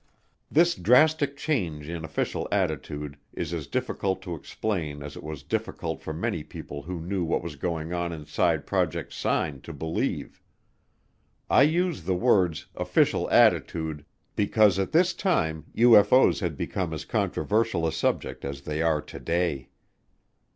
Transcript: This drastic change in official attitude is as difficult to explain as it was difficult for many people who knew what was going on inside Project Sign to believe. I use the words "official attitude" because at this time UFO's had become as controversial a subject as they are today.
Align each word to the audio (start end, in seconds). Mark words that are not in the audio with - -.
This 0.49 0.73
drastic 0.73 1.37
change 1.37 1.87
in 1.87 2.03
official 2.03 2.47
attitude 2.51 3.17
is 3.35 3.53
as 3.53 3.67
difficult 3.67 4.19
to 4.23 4.33
explain 4.33 5.03
as 5.03 5.15
it 5.15 5.21
was 5.21 5.43
difficult 5.43 6.01
for 6.01 6.11
many 6.11 6.41
people 6.43 6.81
who 6.81 6.99
knew 6.99 7.23
what 7.23 7.43
was 7.43 7.55
going 7.55 7.93
on 7.93 8.11
inside 8.11 8.65
Project 8.65 9.13
Sign 9.13 9.61
to 9.61 9.71
believe. 9.71 10.41
I 11.51 11.61
use 11.61 12.05
the 12.05 12.15
words 12.15 12.65
"official 12.75 13.29
attitude" 13.29 14.03
because 14.35 14.79
at 14.79 14.91
this 14.91 15.13
time 15.13 15.65
UFO's 15.75 16.39
had 16.39 16.57
become 16.57 16.93
as 16.95 17.05
controversial 17.05 17.85
a 17.85 17.91
subject 17.91 18.43
as 18.43 18.61
they 18.61 18.81
are 18.81 19.03
today. 19.03 19.69